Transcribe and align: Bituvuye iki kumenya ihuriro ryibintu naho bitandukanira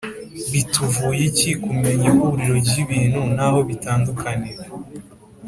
Bituvuye 0.51 1.21
iki 1.31 1.51
kumenya 1.63 2.05
ihuriro 2.11 2.53
ryibintu 2.65 3.19
naho 3.35 3.57
bitandukanira 3.69 4.63